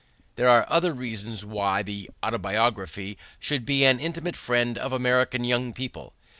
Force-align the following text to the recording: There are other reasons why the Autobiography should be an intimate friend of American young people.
There 0.35 0.49
are 0.49 0.65
other 0.67 0.93
reasons 0.93 1.45
why 1.45 1.83
the 1.83 2.09
Autobiography 2.25 3.19
should 3.39 3.67
be 3.67 3.85
an 3.85 3.99
intimate 3.99 4.35
friend 4.35 4.75
of 4.79 4.91
American 4.93 5.43
young 5.43 5.73
people. 5.73 6.13